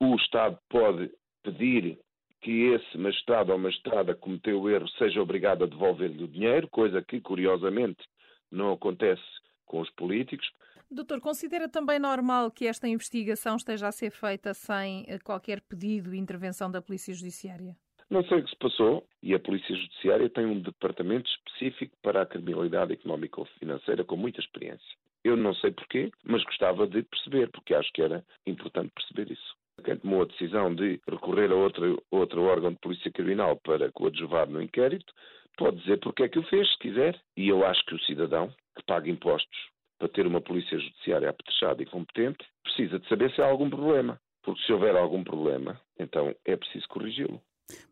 [0.00, 1.10] o Estado pode
[1.42, 1.98] pedir
[2.40, 7.02] que esse magistrado ou magistrada cometeu o erro seja obrigado a devolver-lhe o dinheiro, coisa
[7.02, 8.02] que, curiosamente,
[8.50, 9.22] não acontece
[9.66, 10.48] com os políticos.
[10.90, 16.14] Doutor, considera também normal que esta investigação esteja a ser feita sem eh, qualquer pedido
[16.14, 17.76] e intervenção da Polícia Judiciária?
[18.08, 22.22] Não sei o que se passou e a Polícia Judiciária tem um departamento específico para
[22.22, 24.96] a criminalidade económica ou financeira com muita experiência.
[25.22, 29.56] Eu não sei porquê, mas gostava de perceber, porque acho que era importante perceber isso.
[29.84, 34.48] Quem tomou a decisão de recorrer a outro, outro órgão de polícia criminal para coadjuvar
[34.48, 35.12] no inquérito
[35.56, 37.20] pode dizer porque é que o fez, se quiser.
[37.36, 39.58] E eu acho que o cidadão que paga impostos
[39.98, 44.20] para ter uma polícia judiciária apetrechada e competente precisa de saber se há algum problema.
[44.42, 47.42] Porque se houver algum problema, então é preciso corrigi-lo.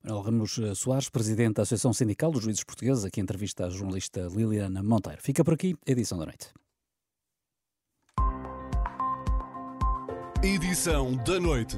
[0.03, 4.83] Manuel Ramos Soares, presidente da Associação Sindical dos Juízes Portugueses, aqui entrevista a jornalista Liliana
[4.83, 5.21] Monteiro.
[5.21, 6.55] Fica por aqui, edição da noite.
[10.47, 11.77] Edição da noite.